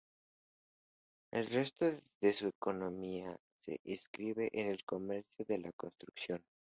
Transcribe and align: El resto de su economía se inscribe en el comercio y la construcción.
El 1.29 1.45
resto 1.45 1.85
de 2.21 2.33
su 2.33 2.47
economía 2.47 3.37
se 3.59 3.77
inscribe 3.83 4.49
en 4.51 4.69
el 4.69 4.83
comercio 4.83 5.45
y 5.47 5.57
la 5.59 5.71
construcción. 5.73 6.43